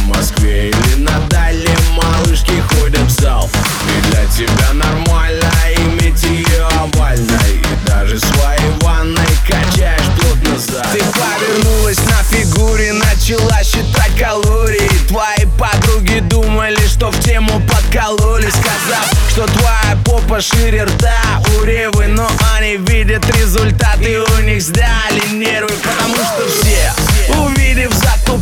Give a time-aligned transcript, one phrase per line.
[0.00, 3.48] В Москве или на Дальнем малышки ходят в зал.
[3.86, 11.00] И для тебя нормально иметь ее овальной И даже своей ванной качаешь плотно зад Ты
[11.00, 14.90] повернулась на фигуре, начала считать калории.
[15.08, 22.06] Твои подруги думали, что в тему подкололи Сказав, что твоя попа шире рта у Ревы
[22.08, 26.92] Но они видят результаты, у них сдали нервы Потому что все,
[27.36, 28.39] увидев затупят,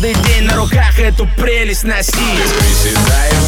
[0.00, 3.47] каждый день на руках эту прелесть носить Приседаешь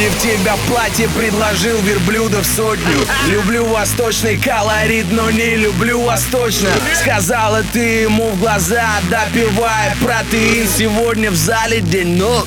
[0.00, 2.96] увидев тебя в платье, предложил верблюдов сотню.
[3.26, 6.70] Люблю восточный колорит, но не люблю восточно.
[7.00, 10.66] Сказала ты ему в глаза, допивая протеин.
[10.68, 12.46] Сегодня в зале день ног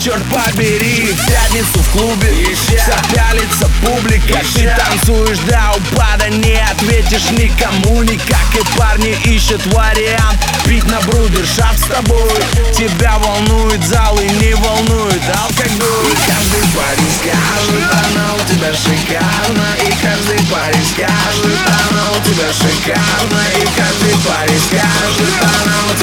[0.00, 2.32] Черт побери, в пятницу в клубе.
[2.54, 8.02] Вся пялится публика Ты танцуешь до упада, не ответишь никому.
[8.02, 12.30] Никак и парни ищут вариант Пить на брудершафт с тобой.
[12.76, 16.14] Тебя волнует зал и не волнует алкоголь.
[16.26, 21.58] Каждый парень скажет, она у тебя шикарна И каждый парень скажет,
[21.90, 25.97] она у тебя шикарна И каждый парень скажет, она у тебя